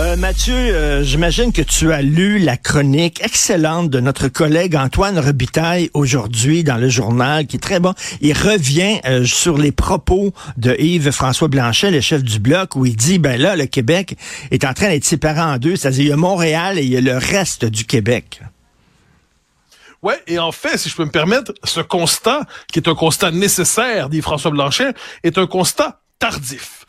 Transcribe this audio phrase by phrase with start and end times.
[0.00, 5.18] Euh, Mathieu, euh, j'imagine que tu as lu la chronique excellente de notre collègue Antoine
[5.18, 7.92] Robitaille aujourd'hui dans le journal, qui est très bon.
[8.22, 12.96] Il revient euh, sur les propos de Yves-François Blanchet, le chef du bloc, où il
[12.96, 14.16] dit, ben là, le Québec
[14.50, 16.96] est en train d'être séparé en deux, c'est-à-dire il y a Montréal et il y
[16.96, 18.40] a le reste du Québec.
[20.02, 23.32] Ouais, et en fait, si je peux me permettre, ce constat, qui est un constat
[23.32, 26.84] nécessaire, dit François Blanchet, est un constat tardif.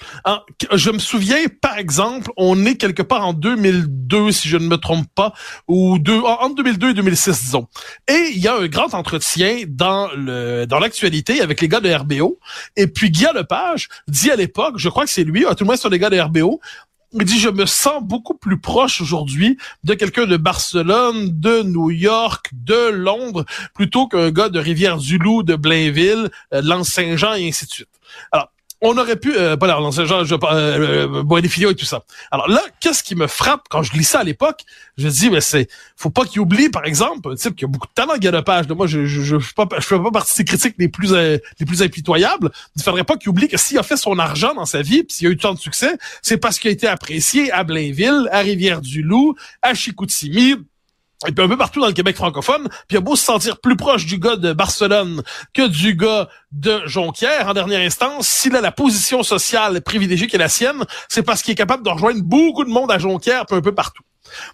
[0.73, 4.75] Je me souviens, par exemple, on est quelque part en 2002, si je ne me
[4.75, 5.33] trompe pas,
[5.67, 7.67] ou deux, entre 2002 et 2006, disons.
[8.07, 11.91] Et il y a un grand entretien dans le dans l'actualité avec les gars de
[11.91, 12.39] RBO.
[12.75, 15.67] Et puis Guy Lepage dit à l'époque, je crois que c'est lui, à tout le
[15.67, 16.59] moins sur les gars de RBO,
[17.13, 21.91] il dit, je me sens beaucoup plus proche aujourd'hui de quelqu'un de Barcelone, de New
[21.91, 27.65] York, de Londres, plutôt qu'un gars de Rivière-du-Loup, de Blainville, euh, de Lens-Saint-Jean et ainsi
[27.65, 27.89] de suite.
[28.31, 29.91] Alors, on aurait pu, euh, pas là, genre,
[30.25, 32.03] je, euh, euh et tout ça.
[32.31, 34.61] Alors là, qu'est-ce qui me frappe quand je lis ça à l'époque?
[34.97, 37.87] Je dis, mais c'est, faut pas qu'il oublie, par exemple, un type qui a beaucoup
[37.87, 38.67] de talent, galopage.
[38.69, 41.37] Moi, je, je, je, fais pas, je fais pas partie des critiques les plus, euh,
[41.59, 42.51] les plus impitoyables.
[42.75, 45.15] Il faudrait pas qu'il oublie que s'il a fait son argent dans sa vie, puis
[45.15, 48.39] s'il a eu tant de succès, c'est parce qu'il a été apprécié à Blainville, à
[48.39, 50.55] Rivière-du-Loup, à Chicoutimi,
[51.27, 53.59] et puis un peu partout dans le Québec francophone, puis il a beau se sentir
[53.59, 55.21] plus proche du gars de Barcelone
[55.53, 60.35] que du gars de Jonquière, en dernière instance, s'il a la position sociale privilégiée qui
[60.35, 63.45] est la sienne, c'est parce qu'il est capable de rejoindre beaucoup de monde à Jonquière,
[63.49, 64.03] un peu partout.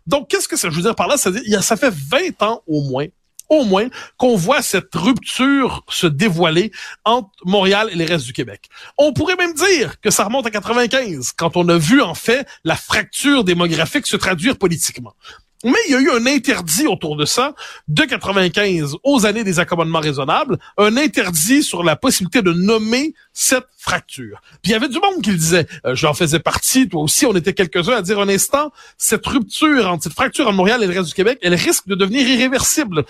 [0.08, 1.18] Donc, qu'est-ce que ça veut dire par là?
[1.18, 3.08] Ça, ça fait 20 ans au moins
[3.50, 6.72] au moins qu'on voit cette rupture se dévoiler
[7.06, 8.70] entre Montréal et les restes du Québec.
[8.98, 12.48] On pourrait même dire que ça remonte à 95, quand on a vu en fait
[12.64, 15.14] la fracture démographique se traduire politiquement.
[15.64, 17.56] Mais il y a eu un interdit autour de ça
[17.88, 23.66] de 95 aux années des accommodements raisonnables, un interdit sur la possibilité de nommer cette
[23.78, 24.42] fracture.
[24.64, 27.36] Il y avait du monde qui le disait, euh, j'en faisais partie, toi aussi, on
[27.36, 30.94] était quelques-uns à dire un instant, cette rupture entre cette fracture en Montréal et le
[30.94, 33.06] reste du Québec, elle risque de devenir irréversible.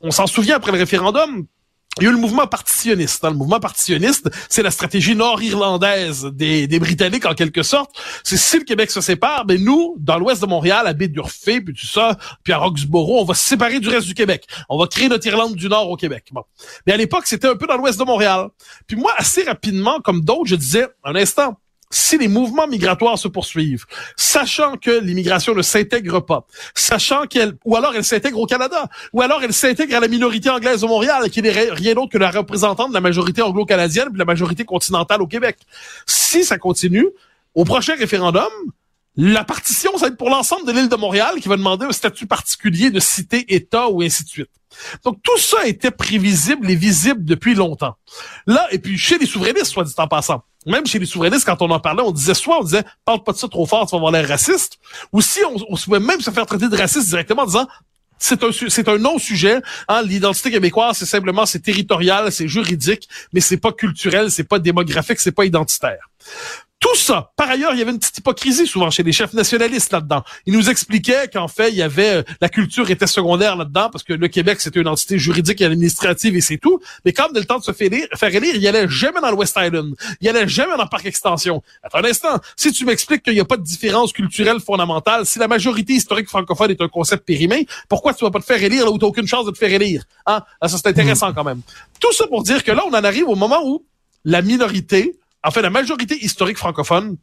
[0.00, 1.46] On s'en souvient après le référendum,
[1.98, 3.22] il y a eu le mouvement partitionniste.
[3.24, 3.30] Hein.
[3.30, 7.90] Le mouvement partitionniste, c'est la stratégie nord-irlandaise des, des, Britanniques en quelque sorte.
[8.24, 11.60] C'est si le Québec se sépare, ben nous, dans l'ouest de Montréal, à baie d'Urfé,
[11.60, 14.46] puis tout ça, puis à Roxborough, on va se séparer du reste du Québec.
[14.70, 16.28] On va créer notre Irlande du Nord au Québec.
[16.32, 16.44] Bon.
[16.86, 18.48] Mais à l'époque, c'était un peu dans l'ouest de Montréal.
[18.86, 21.58] Puis moi, assez rapidement, comme d'autres, je disais, un instant,
[21.92, 23.84] si les mouvements migratoires se poursuivent,
[24.16, 29.20] sachant que l'immigration ne s'intègre pas, sachant qu'elle, ou alors elle s'intègre au Canada, ou
[29.20, 32.30] alors elle s'intègre à la minorité anglaise de Montréal, qui n'est rien d'autre que la
[32.30, 35.58] représentante de la majorité anglo-canadienne et de la majorité continentale au Québec.
[36.06, 37.08] Si ça continue,
[37.54, 38.50] au prochain référendum,
[39.16, 41.92] la partition, ça va être pour l'ensemble de l'île de Montréal qui va demander un
[41.92, 44.50] statut particulier de cité-État ou ainsi de suite.
[45.04, 47.96] Donc tout ça était prévisible et visible depuis longtemps.
[48.46, 51.60] Là, et puis chez les souverainistes, soit dit en passant, même chez les souverainistes, quand
[51.62, 53.92] on en parlait, on disait soit on disait parle pas de ça trop fort, tu
[53.92, 54.78] vas avoir l'air raciste,
[55.12, 57.66] ou si on, on pouvait même se faire traiter de raciste directement en disant
[58.22, 59.60] c'est un c'est un non-sujet.
[59.88, 64.58] Hein, L'identité québécoise, c'est simplement c'est territorial, c'est juridique, mais c'est pas culturel, c'est pas
[64.58, 66.08] démographique, c'est pas identitaire.
[66.82, 67.30] Tout ça.
[67.36, 70.24] Par ailleurs, il y avait une petite hypocrisie souvent chez les chefs nationalistes là-dedans.
[70.46, 74.02] Ils nous expliquaient qu'en fait, il y avait euh, la culture était secondaire là-dedans parce
[74.02, 76.80] que le Québec c'était une entité juridique et administrative et c'est tout.
[77.04, 79.30] Mais quand a le temps de se faire élire, faire élire, il allait jamais dans
[79.30, 79.94] le West Island.
[80.20, 81.62] Il allait jamais dans le parc extension.
[81.84, 82.40] Attends un instant.
[82.56, 86.28] Si tu m'expliques qu'il n'y a pas de différence culturelle fondamentale, si la majorité historique
[86.28, 89.04] francophone est un concept périmé, pourquoi tu vas pas te faire élire là où tu
[89.04, 90.02] aucune chance de te faire élire?
[90.26, 90.42] Hein?
[90.60, 91.34] Ah, Ça c'est intéressant hmm.
[91.34, 91.60] quand même.
[92.00, 93.84] Tout ça pour dire que là, on en arrive au moment où
[94.24, 97.16] la minorité en fait, la majorité historique francophone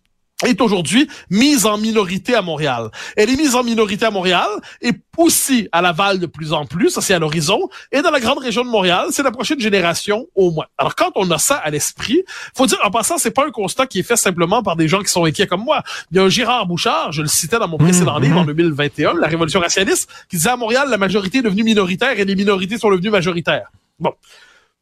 [0.45, 2.89] est aujourd'hui mise en minorité à Montréal.
[3.17, 4.47] Elle est mise en minorité à Montréal
[4.81, 8.21] et aussi à Laval de plus en plus, ça c'est à l'horizon, et dans la
[8.21, 10.67] grande région de Montréal, c'est la prochaine génération au moins.
[10.77, 12.23] Alors quand on a ça à l'esprit,
[12.55, 15.01] faut dire en passant, c'est pas un constat qui est fait simplement par des gens
[15.01, 15.83] qui sont inquiets comme moi.
[16.11, 18.45] Il y a un Gérard Bouchard, je le citais dans mon précédent mmh, livre en
[18.45, 19.19] 2021, mmh.
[19.19, 22.77] La Révolution racialiste, qui disait à Montréal, la majorité est devenue minoritaire et les minorités
[22.77, 23.69] sont devenues majoritaires.
[23.99, 24.13] Bon.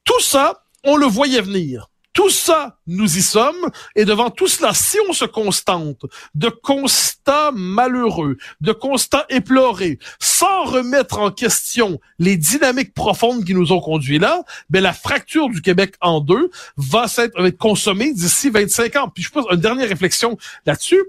[0.04, 1.90] Tout ça, on le voyait venir.
[2.18, 3.69] Tout ça, nous y sommes.
[3.96, 6.02] Et devant tout cela, si on se constante
[6.34, 13.72] de constats malheureux, de constats éplorés, sans remettre en question les dynamiques profondes qui nous
[13.72, 14.42] ont conduits là,
[14.72, 19.10] ben la fracture du Québec en deux va être, consommée d'ici 25 ans.
[19.10, 21.04] Puis je pose une dernière réflexion là-dessus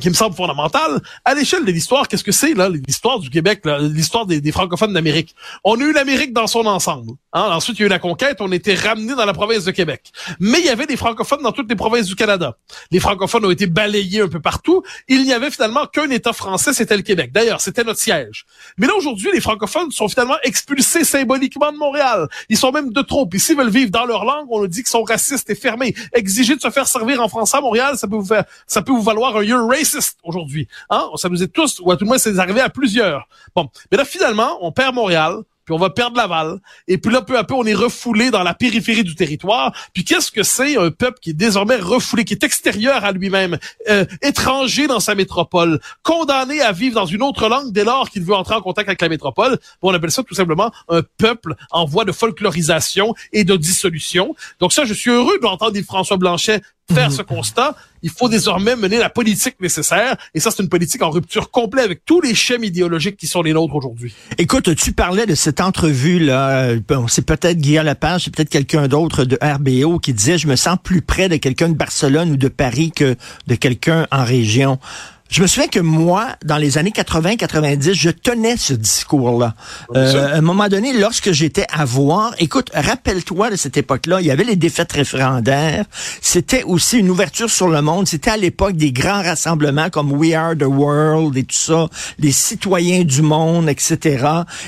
[0.00, 1.00] qui me semble fondamentale.
[1.24, 5.34] À l'échelle de l'histoire, qu'est-ce que c'est là l'histoire du Québec, l'histoire des, francophones d'Amérique?
[5.64, 7.12] On a eu l'Amérique dans son ensemble.
[7.36, 9.70] Hein, ensuite, il y a eu la conquête, on était ramenés dans la province de
[9.70, 10.10] Québec.
[10.40, 12.56] Mais il y avait des francophones dans toutes les provinces du Canada.
[12.90, 14.82] Les francophones ont été balayés un peu partout.
[15.06, 17.32] Il n'y avait finalement qu'un État français, c'était le Québec.
[17.32, 18.46] D'ailleurs, c'était notre siège.
[18.78, 22.26] Mais là, aujourd'hui, les francophones sont finalement expulsés symboliquement de Montréal.
[22.48, 23.26] Ils sont même de trop.
[23.26, 25.94] Puis s'ils veulent vivre dans leur langue, on nous dit qu'ils sont racistes et fermés.
[26.14, 28.92] Exiger de se faire servir en français à Montréal, ça peut vous faire, ça peut
[28.92, 30.68] vous valoir un year racist aujourd'hui.
[30.88, 31.10] Hein?
[31.16, 33.28] Ça nous est tous, ou à tout le moins, c'est arrivé à plusieurs.
[33.54, 33.68] Bon.
[33.92, 37.36] Mais là, finalement, on perd Montréal puis on va perdre Laval, et puis là, peu
[37.36, 39.74] à peu, on est refoulé dans la périphérie du territoire.
[39.92, 43.58] Puis qu'est-ce que c'est un peuple qui est désormais refoulé, qui est extérieur à lui-même,
[43.90, 48.22] euh, étranger dans sa métropole, condamné à vivre dans une autre langue dès lors qu'il
[48.22, 49.58] veut entrer en contact avec la métropole?
[49.82, 54.34] Bon, on appelle ça tout simplement un peuple en voie de folklorisation et de dissolution.
[54.60, 56.62] Donc ça, je suis heureux de l'entendre François Blanchet
[56.92, 60.16] faire ce constat, il faut désormais mener la politique nécessaire.
[60.34, 63.42] Et ça, c'est une politique en rupture complète avec tous les schèmes idéologiques qui sont
[63.42, 64.14] les nôtres aujourd'hui.
[64.38, 66.76] Écoute, tu parlais de cette entrevue-là.
[66.86, 70.56] Bon, c'est peut-être Guillaume Lepage, c'est peut-être quelqu'un d'autre de RBO qui disait, je me
[70.56, 73.16] sens plus près de quelqu'un de Barcelone ou de Paris que
[73.46, 74.78] de quelqu'un en région.
[75.28, 79.54] Je me souviens que moi, dans les années 80-90, je tenais ce discours-là.
[79.94, 84.26] Euh, à un moment donné, lorsque j'étais à voir, écoute, rappelle-toi de cette époque-là, il
[84.26, 85.84] y avait les défaites référendaires.
[86.20, 88.06] C'était aussi une ouverture sur le monde.
[88.06, 91.88] C'était à l'époque des grands rassemblements comme We Are the World et tout ça,
[92.20, 94.24] les citoyens du monde, etc.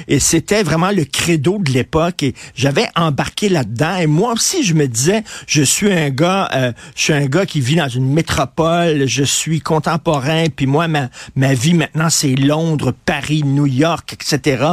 [0.09, 2.25] Et c'était vraiment le credo de l'époque.
[2.25, 3.97] Et j'avais embarqué là-dedans.
[3.97, 7.47] Et moi aussi, je me disais, je suis un gars, euh, je suis un gars
[7.47, 9.07] qui vit dans une métropole.
[9.07, 14.65] Je suis contemporain puis moi, ma, ma vie maintenant, c'est Londres, Paris, New York, etc.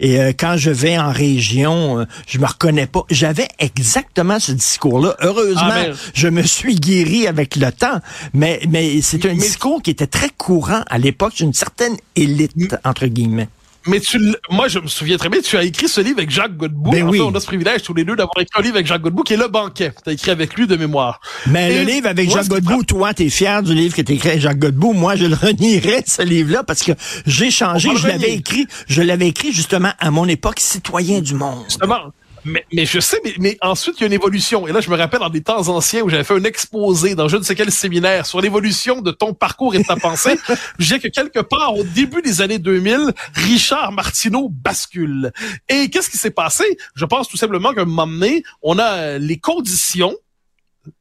[0.00, 3.04] Et euh, quand je vais en région, euh, je me reconnais pas.
[3.10, 5.16] J'avais exactement ce discours-là.
[5.20, 8.00] Heureusement, ah, je me suis guéri avec le temps.
[8.32, 13.06] Mais, mais c'est un discours qui était très courant à l'époque d'une certaine élite, entre
[13.06, 13.48] guillemets.
[13.86, 14.18] Mais tu,
[14.50, 16.90] moi, je me souviens très bien, tu as écrit ce livre avec Jacques Godbout.
[16.90, 17.20] Ben oui.
[17.20, 19.34] on a ce privilège tous les deux d'avoir écrit un livre avec Jacques Godbout qui
[19.34, 19.92] est Le Banquet.
[20.02, 21.20] Tu as écrit avec lui de mémoire.
[21.46, 24.30] Mais le livre avec Jacques Godbout, toi, tu es fier du livre que tu écrit
[24.30, 24.94] avec Jacques Godbout.
[24.94, 26.92] Moi, je le renierais, ce livre-là, parce que
[27.26, 27.90] j'ai changé.
[27.96, 31.64] Je l'avais écrit, je l'avais écrit justement à mon époque, citoyen du monde.
[31.68, 32.12] Justement.
[32.44, 34.66] Mais, mais je sais, mais, mais, ensuite, il y a une évolution.
[34.68, 37.28] Et là, je me rappelle dans des temps anciens où j'avais fait un exposé dans
[37.28, 40.38] je ne sais quel séminaire sur l'évolution de ton parcours et de ta pensée.
[40.78, 45.32] je disais que quelque part, au début des années 2000, Richard Martineau bascule.
[45.68, 46.64] Et qu'est-ce qui s'est passé?
[46.94, 50.14] Je pense tout simplement qu'à un moment donné, on a les conditions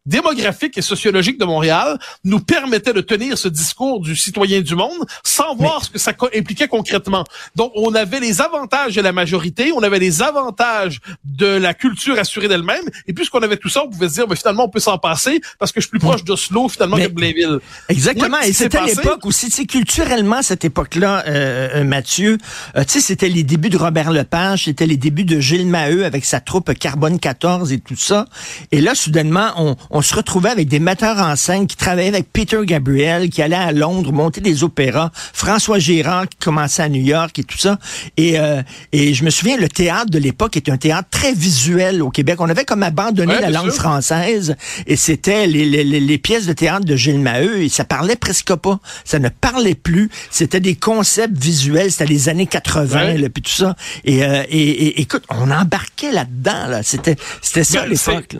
[0.05, 5.05] démographique et sociologique de Montréal nous permettait de tenir ce discours du citoyen du monde
[5.23, 7.23] sans voir ce que ça impliquait concrètement.
[7.55, 12.19] Donc, on avait les avantages de la majorité, on avait les avantages de la culture
[12.19, 14.79] assurée d'elle-même, et puisqu'on avait tout ça, on pouvait se dire, mais finalement, on peut
[14.79, 17.59] s'en passer parce que je suis plus proche d'Oslo, finalement, que de Blainville.
[17.87, 22.37] Exactement, et c'était l'époque aussi, tu sais, culturellement, cette époque-là, euh, euh Mathieu,
[22.75, 26.03] euh, tu sais, c'était les débuts de Robert Lepage, c'était les débuts de Gilles Maheu
[26.03, 28.25] avec sa troupe Carbone 14 et tout ça,
[28.71, 32.33] et là, soudainement, on on se retrouvait avec des metteurs en scène qui travaillaient avec
[32.33, 37.01] Peter Gabriel, qui allait à Londres monter des opéras, François Gérard qui commençait à New
[37.01, 37.77] York et tout ça.
[38.17, 42.01] Et, euh, et je me souviens, le théâtre de l'époque était un théâtre très visuel
[42.01, 42.37] au Québec.
[42.39, 44.55] On avait comme abandonné la langue française
[44.87, 48.55] et c'était les, les, les, pièces de théâtre de Gilles Maheu et ça parlait presque
[48.55, 48.79] pas.
[49.05, 50.09] Ça ne parlait plus.
[50.31, 51.91] C'était des concepts visuels.
[51.91, 53.75] C'était les années 80, là, puis tout ça.
[54.05, 56.67] Et, euh, et, et, écoute, on embarquait là-dedans.
[56.67, 56.81] Là.
[56.81, 58.35] C'était, c'était ça ben, l'époque.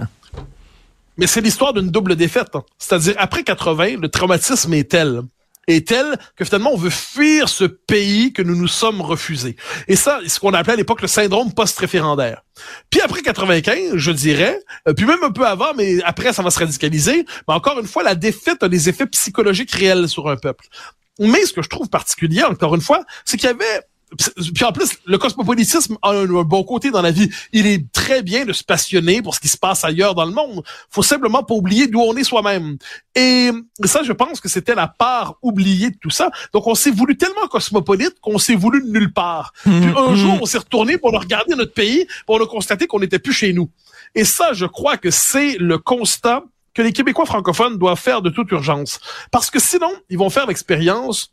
[1.18, 2.56] Mais c'est l'histoire d'une double défaite.
[2.56, 2.64] Hein.
[2.78, 5.24] C'est-à-dire, après 80, le traumatisme est tel
[5.68, 9.56] est tel que finalement on veut fuir ce pays que nous nous sommes refusés.
[9.88, 12.44] Et ça, c'est ce qu'on appelait à l'époque le syndrome post-référendaire.
[12.90, 16.52] Puis après 95, je dirais, euh, puis même un peu avant, mais après ça va
[16.52, 20.36] se radicaliser, mais encore une fois, la défaite a des effets psychologiques réels sur un
[20.36, 20.66] peuple.
[21.20, 23.82] Mais ce que je trouve particulier, encore une fois, c'est qu'il y avait
[24.54, 27.30] puis en plus, le cosmopolitisme a un, bon côté dans la vie.
[27.52, 30.32] Il est très bien de se passionner pour ce qui se passe ailleurs dans le
[30.32, 30.64] monde.
[30.90, 32.78] Faut simplement pas oublier d'où on est soi-même.
[33.16, 33.52] Et
[33.86, 36.30] ça, je pense que c'était la part oubliée de tout ça.
[36.54, 39.54] Donc, on s'est voulu tellement cosmopolite qu'on s'est voulu de nulle part.
[39.64, 40.16] Puis un mm-hmm.
[40.16, 43.34] jour, on s'est retourné pour regarder notre pays, pour on a constaté qu'on n'était plus
[43.34, 43.70] chez nous.
[44.16, 46.44] Et ça, je crois que c'est le constat
[46.74, 49.00] que les Québécois francophones doivent faire de toute urgence.
[49.32, 51.32] Parce que sinon, ils vont faire l'expérience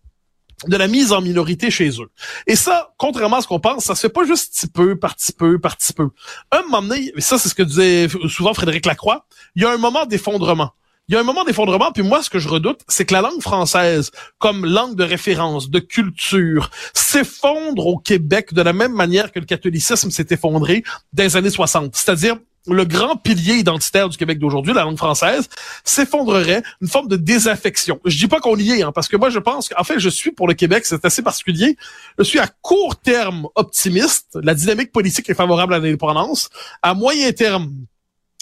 [0.66, 2.10] de la mise en minorité chez eux.
[2.46, 5.16] Et ça, contrairement à ce qu'on pense, ça se fait pas juste petit peu, par
[5.16, 6.08] petit peu, par petit peu.
[6.50, 9.78] Un moment donné, ça c'est ce que disait souvent Frédéric Lacroix, il y a un
[9.78, 10.72] moment d'effondrement.
[11.08, 13.20] Il y a un moment d'effondrement, puis moi, ce que je redoute, c'est que la
[13.20, 19.32] langue française, comme langue de référence, de culture, s'effondre au Québec de la même manière
[19.32, 21.96] que le catholicisme s'est effondré dans les années 60.
[21.96, 22.36] C'est-à-dire,
[22.74, 25.48] le grand pilier identitaire du Québec d'aujourd'hui, la langue française,
[25.84, 28.00] s'effondrerait, une forme de désaffection.
[28.04, 30.08] Je dis pas qu'on y est, hein, parce que moi je pense qu'en fait je
[30.08, 31.76] suis pour le Québec, c'est assez particulier.
[32.18, 36.48] Je suis à court terme optimiste, la dynamique politique est favorable à l'indépendance.
[36.82, 37.70] À moyen terme,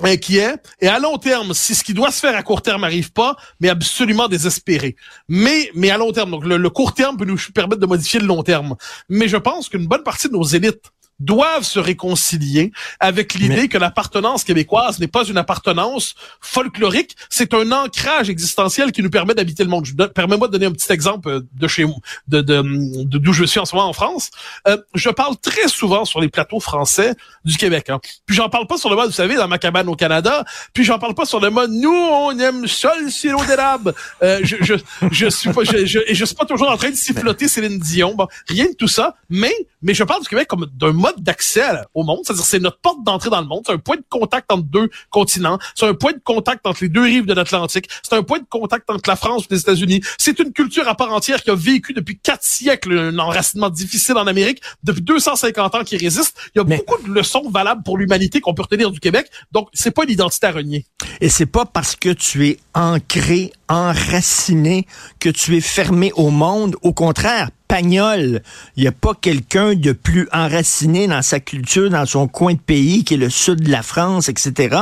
[0.02, 3.12] inquiet et à long terme si ce qui doit se faire à court terme n'arrive
[3.12, 4.94] pas mais absolument désespéré
[5.28, 8.20] mais mais à long terme donc le, le court terme peut nous permettre de modifier
[8.20, 8.76] le long terme
[9.08, 13.78] mais je pense qu'une bonne partie de nos élites doivent se réconcilier avec l'idée que
[13.78, 19.64] l'appartenance québécoise n'est pas une appartenance folklorique, c'est un ancrage existentiel qui nous permet d'habiter
[19.64, 19.86] le monde.
[20.14, 21.84] Permets-moi de donner un petit exemple de chez
[22.28, 24.30] de de d'où je suis en ce moment en France.
[24.66, 27.90] Euh, je parle très souvent sur les plateaux français du Québec.
[27.90, 28.00] Hein.
[28.26, 30.44] Puis j'en parle pas sur le mode, vous savez, dans ma cabane au Canada.
[30.72, 33.94] Puis j'en parle pas sur le mode, nous on aime seul sirop d'érable.
[34.22, 34.74] Euh, je, je
[35.10, 38.14] je suis pas je, je, je suis pas toujours en train de siffloter Céline Dion.
[38.14, 39.16] Bon, rien de tout ça.
[39.28, 41.62] Mais mais je parle du Québec comme d'un mode d'accès
[41.94, 42.20] au monde.
[42.24, 43.62] C'est-à-dire c'est notre porte d'entrée dans le monde.
[43.66, 45.58] C'est un point de contact entre deux continents.
[45.74, 47.88] C'est un point de contact entre les deux rives de l'Atlantique.
[48.02, 50.00] C'est un point de contact entre la France et les États-Unis.
[50.18, 54.16] C'est une culture à part entière qui a vécu depuis quatre siècles un enracinement difficile
[54.16, 56.36] en Amérique, depuis 250 ans qui résiste.
[56.54, 59.30] Il y a beaucoup de leçons valables pour l'humanité qu'on peut retenir du Québec.
[59.52, 60.86] Donc, c'est pas une identité à renier.
[61.20, 64.86] Et c'est pas parce que tu es ancré, enraciné,
[65.20, 66.76] que tu es fermé au monde.
[66.82, 68.42] Au contraire, Pagnol,
[68.76, 72.58] il n'y a pas quelqu'un de plus enraciné dans sa culture, dans son coin de
[72.58, 74.76] pays, qui est le sud de la France, etc.,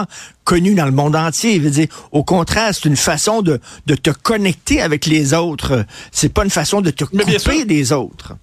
[0.45, 1.55] connu dans le monde entier.
[1.55, 5.85] Il veut dire, au contraire, c'est une façon de, de te connecter avec les autres.
[6.13, 8.35] C'est pas une façon de te couper des autres.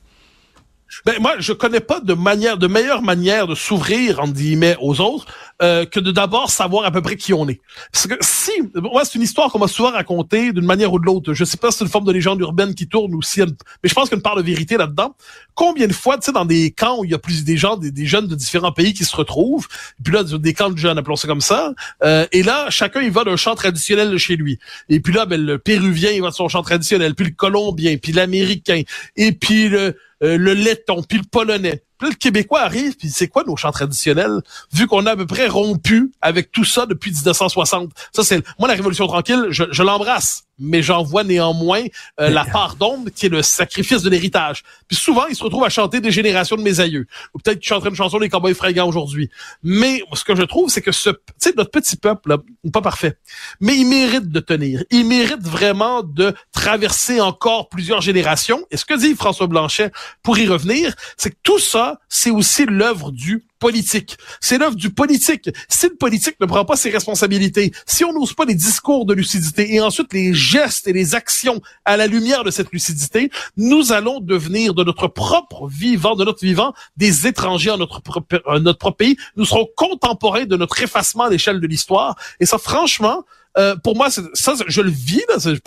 [1.06, 5.00] Ben moi, je connais pas de manière, de meilleure manière de s'ouvrir entre guillemets aux
[5.02, 5.26] autres
[5.62, 7.62] euh, que de d'abord savoir à peu près qui on est.
[7.92, 11.06] Parce que si, moi, c'est une histoire qu'on m'a souvent racontée d'une manière ou de
[11.06, 11.34] l'autre.
[11.34, 13.48] Je sais pas si c'est une forme de légende urbaine qui tourne ou si, mais
[13.84, 15.16] je pense qu'il y de vérité là-dedans.
[15.54, 17.78] Combien de fois, tu sais, dans des camps où il y a plus des gens,
[17.78, 19.68] des, jeunes de différents pays qui se retrouvent,
[20.00, 21.74] et puis là, des camps de jeunes, appelons ça comme ça,
[22.04, 24.60] euh, et là, chacun il va d'un chant traditionnel de chez lui.
[24.90, 27.96] Et puis là, ben, le Péruvien il va de son chant traditionnel, puis le Colombien,
[27.98, 28.82] puis l'Américain,
[29.16, 31.84] et puis le euh, le letton, puis le polonais.
[31.98, 34.42] Puis le Québécois arrive, puis c'est quoi nos chants traditionnels?
[34.74, 37.92] Vu qu'on a à peu près rompu avec tout ça depuis 1960.
[38.14, 41.84] Ça, c'est moi la Révolution tranquille, je, je l'embrasse mais j'en vois néanmoins
[42.20, 44.64] euh, la part d'ombre qui est le sacrifice de l'héritage.
[44.88, 47.08] Puis souvent, ils se retrouvent à chanter des générations de mes aïeux.
[47.34, 49.30] Ou peut-être qu'ils chantent une chanson des Cowboys fringants aujourd'hui.
[49.64, 52.38] Mais ce que je trouve, c'est que ce, tu sais, notre petit peuple, là,
[52.72, 53.18] pas parfait,
[53.60, 54.84] mais il mérite de tenir.
[54.92, 58.66] Il mérite vraiment de traverser encore plusieurs générations.
[58.72, 59.92] Et ce que dit François Blanchet,
[60.22, 64.18] pour y revenir, c'est que tout ça, c'est aussi l'œuvre du politique.
[64.42, 65.50] C'est l'œuvre du politique.
[65.70, 69.14] Si le politique ne prend pas ses responsabilités, si on n'ose pas les discours de
[69.14, 73.94] lucidité et ensuite les gestes et les actions à la lumière de cette lucidité, nous
[73.94, 78.80] allons devenir de notre propre vivant, de notre vivant, des étrangers à notre propre, notre
[78.80, 79.16] propre pays.
[79.38, 82.18] Nous serons contemporains de notre effacement à l'échelle de l'histoire.
[82.42, 83.24] Et ça, franchement,
[83.58, 85.22] euh, pour moi, ça, je le vis.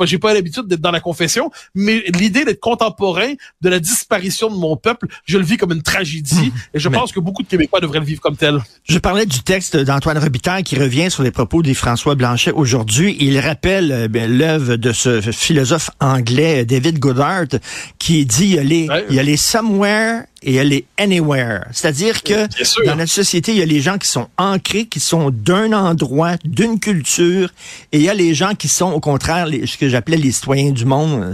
[0.05, 4.57] J'ai pas l'habitude d'être dans la confession, mais l'idée d'être contemporain de la disparition de
[4.57, 6.35] mon peuple, je le vis comme une tragédie.
[6.37, 6.75] Mmh.
[6.75, 8.61] et je pense que beaucoup de Québécois devraient le vivre comme tel.
[8.85, 13.17] Je parlais du texte d'Antoine Robitaille qui revient sur les propos des François Blanchet aujourd'hui.
[13.21, 17.49] Il rappelle euh, ben, l'œuvre de ce philosophe anglais David Goodhart
[17.99, 21.65] qui dit il y a les, il y a les somewhere et elle est anywhere.
[21.73, 22.47] C'est-à-dire que
[22.85, 26.37] dans notre société, il y a les gens qui sont ancrés, qui sont d'un endroit,
[26.45, 27.51] d'une culture,
[27.93, 30.33] et il y a les gens qui sont, au contraire, les, ce que j'appelais les
[30.33, 31.33] citoyens du monde.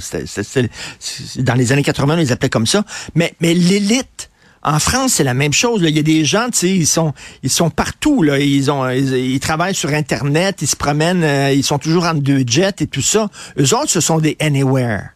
[1.37, 2.85] dans les années 80, on les appelait comme ça.
[3.15, 4.31] Mais, mais l'élite,
[4.63, 5.83] en France, c'est la même chose.
[5.85, 8.23] Il y a des gens, tu sais, ils sont, ils sont partout.
[8.23, 8.39] Là.
[8.39, 12.45] Ils ont, ils, travaillent sur Internet, ils se promènent, euh, ils sont toujours en deux
[12.47, 13.29] jets et tout ça.
[13.59, 15.11] Eux autres, ce sont des anywhere.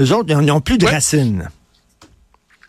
[0.00, 1.50] Eux autres, ils n'ont plus de racines.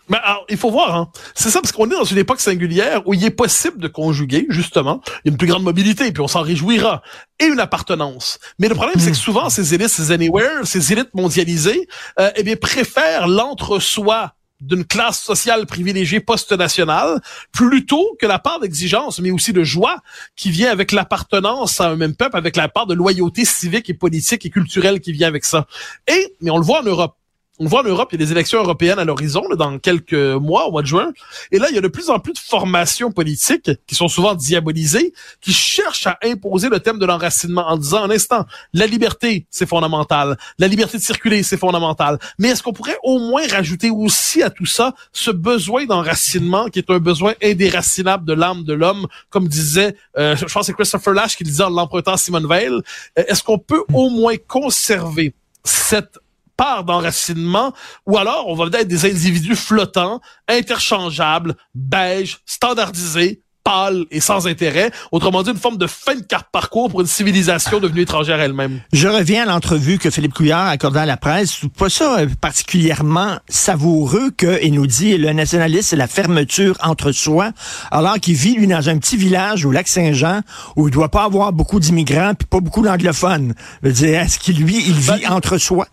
[0.09, 1.11] Mais alors, il faut voir, hein.
[1.35, 4.45] C'est ça, parce qu'on est dans une époque singulière où il est possible de conjuguer,
[4.49, 7.01] justement, une plus grande mobilité, puis on s'en réjouira,
[7.39, 8.39] et une appartenance.
[8.59, 9.15] Mais le problème, c'est que hmm.
[9.15, 11.87] souvent, ces élites, ces anywhere, ces élites mondialisées,
[12.19, 17.21] euh, eh bien, préfèrent l'entre-soi d'une classe sociale privilégiée post-nationale,
[17.51, 19.97] plutôt que la part d'exigence, mais aussi de joie
[20.35, 23.93] qui vient avec l'appartenance à un même peuple, avec la part de loyauté civique et
[23.93, 25.67] politique et culturelle qui vient avec ça.
[26.07, 27.16] Et, mais on le voit en Europe
[27.59, 30.67] on voit en Europe, il y a des élections européennes à l'horizon dans quelques mois,
[30.67, 31.11] au mois de juin.
[31.51, 34.35] Et là, il y a de plus en plus de formations politiques qui sont souvent
[34.35, 39.47] diabolisées, qui cherchent à imposer le thème de l'enracinement en disant un instant, la liberté,
[39.49, 40.37] c'est fondamental.
[40.59, 42.19] La liberté de circuler, c'est fondamental.
[42.37, 46.79] Mais est-ce qu'on pourrait au moins rajouter aussi à tout ça ce besoin d'enracinement qui
[46.79, 50.73] est un besoin indéracinable de l'âme de l'homme, comme disait, euh, je pense que c'est
[50.73, 52.69] Christopher Lash qui disait en l'empruntant Simone Veil.
[52.69, 52.81] Euh,
[53.27, 55.33] est-ce qu'on peut au moins conserver
[55.63, 56.19] cette
[56.57, 57.73] part d'enracinement,
[58.05, 64.91] ou alors on va être des individus flottants, interchangeables, beige, standardisés, pâle et sans intérêt.
[65.11, 68.79] Autrement dit, une forme de fin de carte parcours pour une civilisation devenue étrangère elle-même.
[68.93, 71.59] Je reviens à l'entrevue que Philippe Couillard a accordée à la presse.
[71.77, 77.51] Pas ça euh, particulièrement savoureux qu'il nous dit le nationaliste, c'est la fermeture entre soi,
[77.91, 80.41] alors qu'il vit, lui, dans un petit village au lac Saint-Jean
[80.77, 83.53] où il doit pas avoir beaucoup d'immigrants puis pas beaucoup d'anglophones.
[83.83, 85.87] Je veux dire, est-ce qu'il, lui, il vit Ben, entre soi?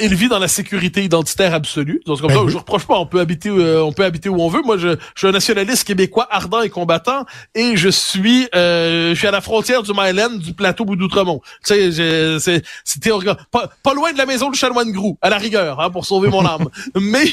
[0.00, 2.00] Il vit dans la sécurité identitaire absolue.
[2.06, 2.52] Donc, comme Ben ça, oui.
[2.52, 2.98] je reproche pas.
[2.98, 4.62] On peut habiter, euh, on peut habiter où on veut.
[4.62, 9.18] Moi, je, je suis un nationaliste québécois ardent et combattant, et je suis, euh, je
[9.18, 11.40] suis à la frontière du Myland, du plateau ou d'Outremont.
[11.64, 13.30] Tu sais, c'est, c'est théorique.
[13.50, 16.28] Pas, pas loin de la maison du chanoine Grou, à la rigueur, hein, pour sauver
[16.28, 16.68] mon âme.
[17.00, 17.24] mais,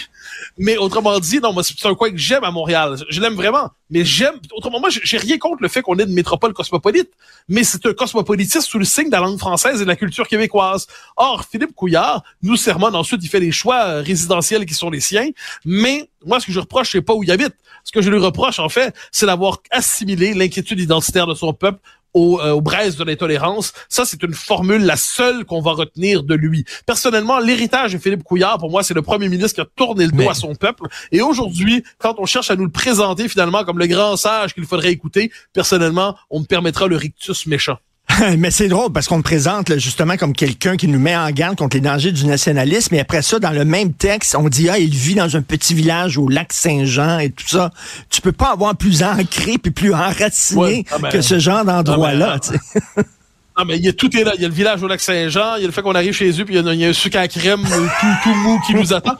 [0.57, 2.95] mais autrement dit, non, moi, c'est un coin que j'aime à Montréal.
[3.09, 3.71] Je l'aime vraiment.
[3.89, 7.09] Mais j'aime, autrement, moi, j'ai- rien contre le fait qu'on ait une métropole cosmopolite,
[7.47, 10.27] mais c'est un cosmopolitisme sous le signe de la langue française et de la culture
[10.27, 10.87] québécoise.
[11.15, 14.99] Or, Philippe Couillard nous sermonne ensuite, il fait les choix euh, résidentiels qui sont les
[14.99, 15.29] siens,
[15.63, 17.53] mais moi, ce que je reproche, c'est pas où il habite.
[17.85, 21.79] Ce que je lui reproche, en fait, c'est d'avoir assimilé l'inquiétude identitaire de son peuple
[22.17, 23.73] au, euh, aux braises de l'intolérance.
[23.89, 26.65] Ça, c'est une formule, la seule qu'on va retenir de lui.
[26.85, 30.11] Personnellement, l'héritage de Philippe Couillard, pour moi, c'est le premier ministre qui a tourné le
[30.11, 30.87] dos Mais- à son peuple.
[31.11, 34.65] Et aujourd'hui, quand on cherche à nous le présenter finalement comme le grand sage qu'il
[34.65, 37.77] faudrait écouter, personnellement, on me permettra le rictus méchant.
[38.37, 41.29] Mais c'est drôle parce qu'on le présente là, justement comme quelqu'un qui nous met en
[41.31, 42.95] garde contre les dangers du nationalisme.
[42.95, 45.73] Et après ça, dans le même texte, on dit ah il vit dans un petit
[45.73, 47.71] village au lac Saint-Jean et tout ça.
[48.09, 50.85] Tu peux pas avoir plus ancré puis plus enraciné Ouais.
[50.91, 52.35] Ah ben- que ce genre d'endroit-là.
[52.35, 53.03] Ah tu sais.
[53.57, 54.33] Non, mais il y a tout est là.
[54.35, 56.13] Il y a le village au lac Saint-Jean, il y a le fait qu'on arrive
[56.13, 58.59] chez eux, puis il y y a un sucre à crème euh, tout, tout mou
[58.65, 59.17] qui nous attend.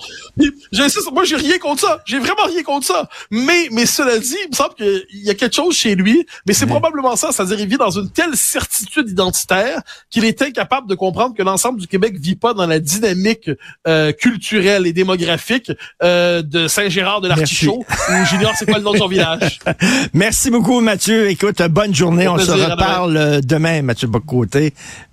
[0.72, 2.02] J'insiste, moi, j'ai rien contre ça.
[2.06, 3.10] J'ai vraiment rien contre ça.
[3.32, 6.54] Mais, mais cela dit, il me semble qu'il y a quelque chose chez lui, mais
[6.54, 7.32] c'est probablement ça.
[7.32, 11.80] C'est-à-dire, il vit dans une telle certitude identitaire qu'il est incapable de comprendre que l'ensemble
[11.80, 13.50] du Québec vit pas dans la dynamique
[13.88, 15.72] euh, culturelle et démographique
[16.04, 19.60] euh, de Saint-Gérard de l'Artichaut, où j'ignore c'est quoi le nom de son village.
[20.14, 21.30] Merci beaucoup Mathieu.
[21.30, 22.28] Écoute, bonne journée.
[22.28, 24.08] On se plaisir, reparle euh, demain, Mathieu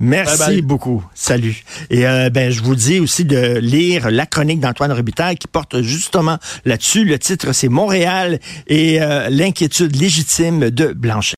[0.00, 0.62] Merci Bye bye.
[0.62, 1.04] beaucoup.
[1.14, 1.64] Salut.
[1.90, 5.80] Et euh, ben je vous dis aussi de lire la chronique d'Antoine Robitaille qui porte
[5.83, 7.04] justement là-dessus.
[7.04, 11.33] Le titre c'est Montréal et euh, l'inquiétude légitime de Blanchet.